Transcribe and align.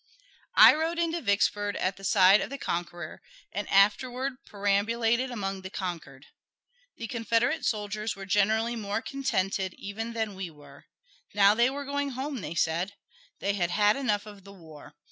I 0.55 0.73
rode 0.73 0.97
into 0.97 1.21
Vicksburg 1.21 1.75
at 1.75 1.95
the 1.95 2.03
side 2.03 2.41
of 2.41 2.49
the 2.49 2.57
conqueror, 2.57 3.21
and 3.51 3.69
afterward 3.69 4.43
perambulated 4.47 5.29
among 5.29 5.61
the 5.61 5.69
conquered. 5.69 6.25
The 6.97 7.05
Confederate 7.05 7.65
soldiers 7.67 8.15
were 8.15 8.25
generally 8.25 8.75
more 8.75 9.03
contented 9.03 9.75
even 9.77 10.13
than 10.13 10.33
we 10.33 10.49
were. 10.49 10.87
Now 11.35 11.53
they 11.53 11.69
were 11.69 11.85
going 11.85 12.13
home, 12.17 12.41
they 12.41 12.55
said. 12.55 12.93
They 13.41 13.53
had 13.53 13.69
had 13.69 13.95
enough 13.95 14.25
of 14.25 14.43
the 14.43 14.51
war. 14.53 14.95